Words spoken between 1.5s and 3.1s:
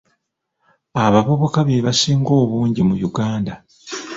be basinga obungi mu